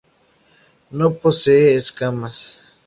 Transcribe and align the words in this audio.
No 0.89 1.13
posee 1.13 1.75
escamas. 1.75 2.63